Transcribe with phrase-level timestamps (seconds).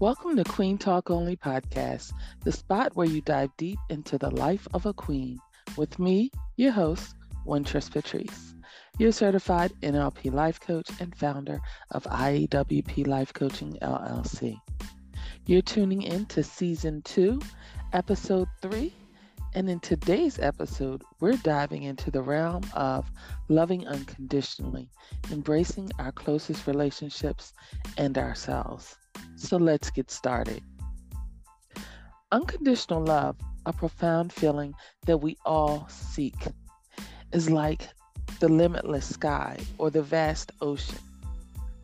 [0.00, 2.12] Welcome to Queen Talk Only Podcast,
[2.44, 5.40] the spot where you dive deep into the life of a queen.
[5.76, 8.54] With me, your host, Wintress Patrice,
[9.00, 11.58] your certified NLP life coach and founder
[11.90, 14.56] of IEWP Life Coaching LLC.
[15.46, 17.40] You're tuning in to season two,
[17.92, 18.94] episode three,
[19.54, 23.10] and in today's episode, we're diving into the realm of
[23.48, 24.90] loving unconditionally,
[25.32, 27.52] embracing our closest relationships
[27.96, 28.96] and ourselves.
[29.38, 30.62] So let's get started.
[32.32, 34.74] Unconditional love, a profound feeling
[35.06, 36.34] that we all seek,
[37.32, 37.88] is like
[38.40, 40.98] the limitless sky or the vast ocean.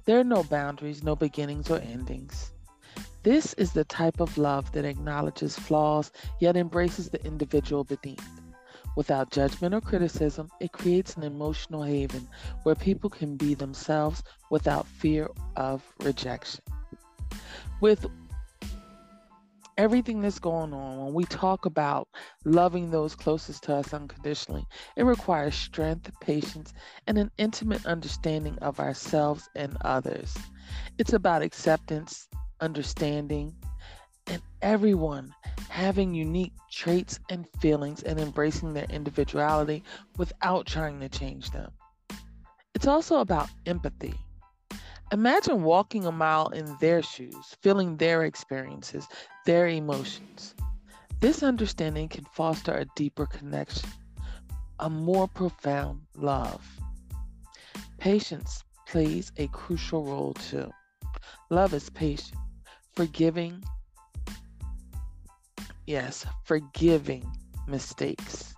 [0.05, 2.51] There are no boundaries, no beginnings or endings.
[3.23, 8.29] This is the type of love that acknowledges flaws yet embraces the individual beneath.
[8.97, 12.29] Without judgment or criticism, it creates an emotional haven
[12.65, 16.63] where people can be themselves without fear of rejection.
[17.81, 18.07] With
[19.77, 22.09] everything that's going on, when we talk about
[22.45, 26.73] loving those closest to us unconditionally, it requires strength, patience,
[27.07, 30.37] and an intimate understanding of ourselves and others.
[30.99, 32.29] It's about acceptance,
[32.61, 33.55] understanding,
[34.27, 35.35] and everyone
[35.69, 39.83] having unique traits and feelings and embracing their individuality
[40.17, 41.71] without trying to change them.
[42.75, 44.15] It's also about empathy.
[45.15, 49.07] Imagine walking a mile in their shoes, feeling their experiences,
[49.47, 50.57] their emotions.
[51.21, 53.89] This understanding can foster a deeper connection,
[54.81, 56.67] a more profound love.
[57.99, 60.69] Patience plays a crucial role too.
[61.49, 62.37] Love is patient
[62.97, 63.63] forgiving,
[65.87, 67.25] yes, forgiving
[67.69, 68.53] mistakes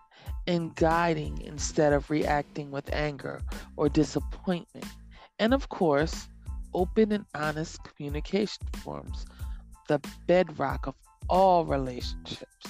[0.47, 3.43] and guiding instead of reacting with anger
[3.77, 4.87] or disappointment.
[5.39, 6.29] And of course,
[6.77, 9.25] open and honest communication forms
[9.89, 10.95] the bedrock of
[11.29, 12.67] all relationships.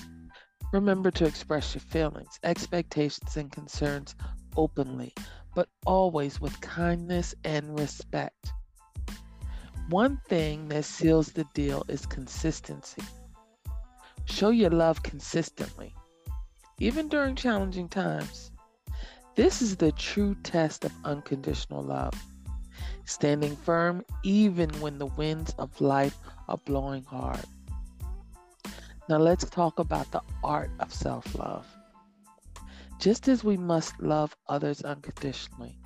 [0.73, 4.15] Remember to express your feelings, expectations, and concerns
[4.57, 5.13] openly,
[5.55, 8.53] but always with kindness and respect.
[9.89, 13.03] One thing that seals the deal is consistency.
[14.27, 15.95] Show your love consistently,
[16.79, 18.53] even during challenging times.
[19.35, 22.15] This is the true test of unconditional love.
[23.05, 27.45] Standing firm even when the winds of life are blowing hard.
[29.09, 31.67] Now let's talk about the art of self love.
[32.99, 35.79] Just as we must love others unconditionally,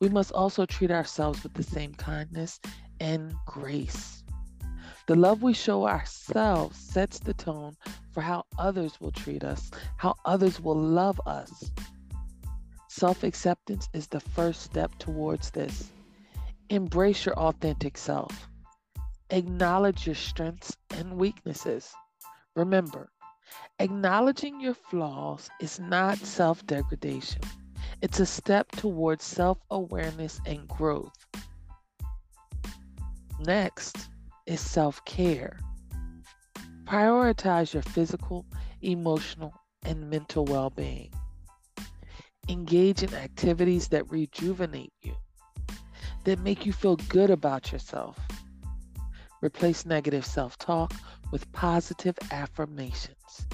[0.00, 2.60] we must also treat ourselves with the same kindness
[3.00, 4.22] and grace.
[5.08, 7.76] The love we show ourselves sets the tone
[8.12, 11.72] for how others will treat us, how others will love us.
[12.88, 15.90] Self acceptance is the first step towards this.
[16.68, 18.48] Embrace your authentic self.
[19.30, 21.92] Acknowledge your strengths and weaknesses.
[22.54, 23.10] Remember,
[23.78, 27.42] acknowledging your flaws is not self degradation,
[28.02, 31.26] it's a step towards self awareness and growth.
[33.40, 34.08] Next
[34.46, 35.58] is self care.
[36.84, 38.44] Prioritize your physical,
[38.82, 41.10] emotional, and mental well being.
[42.48, 45.14] Engage in activities that rejuvenate you,
[46.24, 48.18] that make you feel good about yourself.
[49.42, 50.92] Replace negative self talk
[51.30, 53.46] with positive affirmations.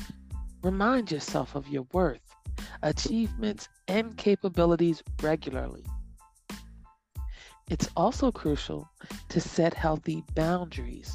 [0.62, 2.34] Remind yourself of your worth,
[2.82, 5.84] achievements, and capabilities regularly.
[7.70, 8.88] It's also crucial
[9.28, 11.12] to set healthy boundaries.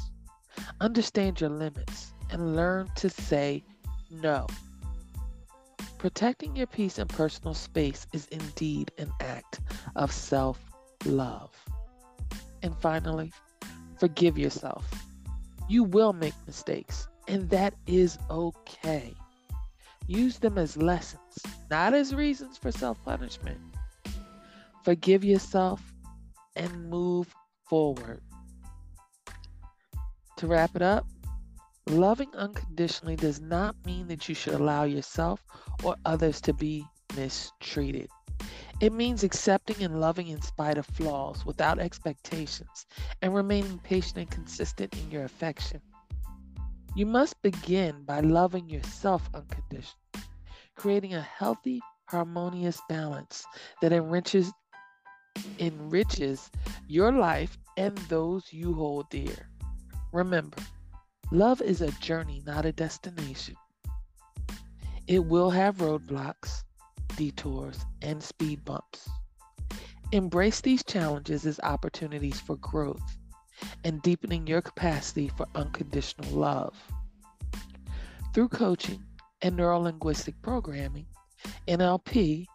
[0.80, 3.64] Understand your limits and learn to say
[4.10, 4.46] no.
[5.98, 9.60] Protecting your peace and personal space is indeed an act
[9.96, 10.60] of self
[11.06, 11.50] love.
[12.62, 13.32] And finally,
[13.98, 14.84] forgive yourself.
[15.68, 19.14] You will make mistakes, and that is okay.
[20.06, 21.38] Use them as lessons,
[21.70, 23.58] not as reasons for self punishment.
[24.82, 25.80] Forgive yourself
[26.56, 27.34] and move
[27.66, 28.20] forward.
[30.36, 31.06] To wrap it up,
[31.86, 35.42] loving unconditionally does not mean that you should allow yourself
[35.82, 36.84] or others to be
[37.16, 38.08] mistreated.
[38.80, 42.86] It means accepting and loving in spite of flaws without expectations
[43.22, 45.80] and remaining patient and consistent in your affection.
[46.96, 50.28] You must begin by loving yourself unconditionally,
[50.76, 53.44] creating a healthy, harmonious balance
[53.80, 54.52] that enriches
[55.58, 56.50] enriches
[56.86, 59.50] your life and those you hold dear.
[60.12, 60.58] Remember,
[61.32, 63.56] love is a journey, not a destination.
[65.08, 66.62] It will have roadblocks,
[67.16, 69.08] detours, and speed bumps.
[70.12, 73.02] Embrace these challenges as opportunities for growth.
[73.84, 76.74] and deepening your capacity for unconditional love.
[78.34, 79.02] Through coaching
[79.42, 81.06] and neurolinguistic programming,
[81.68, 82.46] NLP,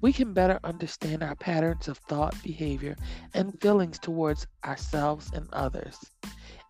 [0.00, 2.96] we can better understand our patterns of thought, behavior,
[3.34, 5.98] and feelings towards ourselves and others,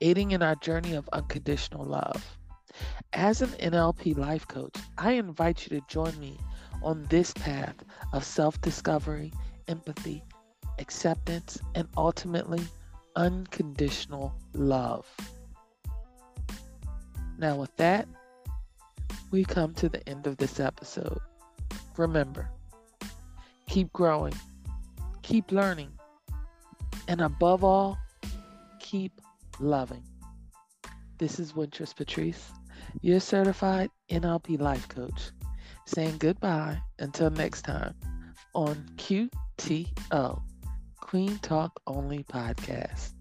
[0.00, 2.38] aiding in our journey of unconditional love.
[3.12, 6.38] As an NLP life coach, I invite you to join me
[6.82, 7.74] on this path
[8.12, 9.32] of self discovery,
[9.68, 10.22] empathy,
[10.78, 12.60] acceptance, and ultimately
[13.16, 15.06] unconditional love.
[17.38, 18.06] Now, with that,
[19.30, 21.20] we come to the end of this episode.
[21.96, 22.50] Remember,
[23.68, 24.34] keep growing,
[25.22, 25.90] keep learning,
[27.08, 27.98] and above all,
[28.78, 29.20] keep
[29.58, 30.02] loving.
[31.18, 32.50] This is Wintress Patrice,
[33.02, 35.30] your certified NLP life coach,
[35.86, 37.94] saying goodbye until next time
[38.54, 40.42] on QTO,
[41.00, 43.19] Queen Talk Only Podcast.